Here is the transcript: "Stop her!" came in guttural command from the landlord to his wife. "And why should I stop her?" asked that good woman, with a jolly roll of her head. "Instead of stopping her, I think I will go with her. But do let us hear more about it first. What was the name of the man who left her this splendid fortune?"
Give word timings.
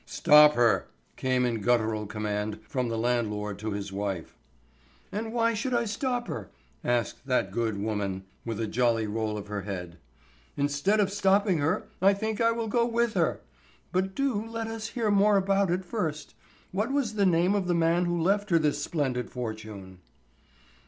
"Stop 0.03 0.55
her!" 0.55 0.87
came 1.15 1.45
in 1.45 1.61
guttural 1.61 2.07
command 2.07 2.59
from 2.67 2.87
the 2.89 2.97
landlord 2.97 3.59
to 3.59 3.69
his 3.69 3.91
wife. 3.93 4.35
"And 5.11 5.31
why 5.31 5.53
should 5.53 5.75
I 5.75 5.85
stop 5.85 6.27
her?" 6.27 6.49
asked 6.83 7.27
that 7.27 7.51
good 7.51 7.77
woman, 7.77 8.23
with 8.43 8.59
a 8.59 8.65
jolly 8.65 9.05
roll 9.05 9.37
of 9.37 9.45
her 9.45 9.61
head. 9.61 9.99
"Instead 10.57 10.99
of 10.99 11.11
stopping 11.11 11.59
her, 11.59 11.83
I 12.01 12.15
think 12.15 12.41
I 12.41 12.51
will 12.51 12.67
go 12.67 12.83
with 12.83 13.13
her. 13.13 13.41
But 13.91 14.15
do 14.15 14.43
let 14.43 14.65
us 14.65 14.87
hear 14.97 15.11
more 15.11 15.37
about 15.37 15.69
it 15.69 15.85
first. 15.85 16.33
What 16.71 16.91
was 16.91 17.13
the 17.13 17.27
name 17.27 17.53
of 17.53 17.67
the 17.67 17.75
man 17.75 18.05
who 18.05 18.19
left 18.19 18.49
her 18.49 18.57
this 18.57 18.83
splendid 18.83 19.29
fortune?" 19.29 19.99